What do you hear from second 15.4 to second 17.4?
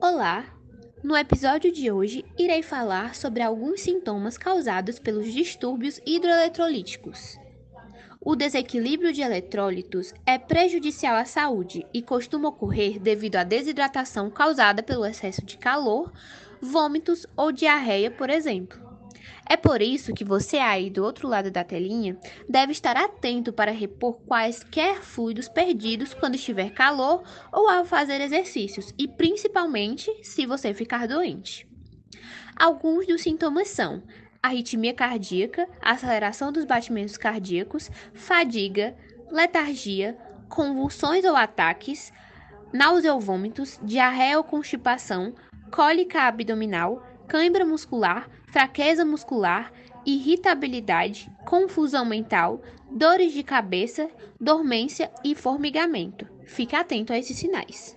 de calor, vômitos